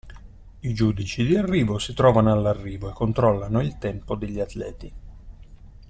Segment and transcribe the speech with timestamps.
[0.61, 4.91] I giudici di arrivo si trovano all'arrivo e controllano il tempo degli atleti.